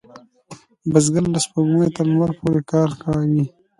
بزګر 0.91 1.25
له 1.33 1.39
سپوږمۍ 1.45 1.89
تر 1.95 2.05
لمر 2.11 2.31
پورې 2.39 2.61
کار 2.71 2.89
کوي 3.01 3.43